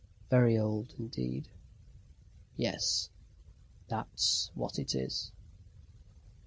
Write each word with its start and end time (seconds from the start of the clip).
Very 0.31 0.57
old 0.57 0.95
indeed 0.97 1.47
yes, 2.57 3.11
that's 3.87 4.49
what 4.55 4.79
it 4.79 4.95
is! 4.95 5.31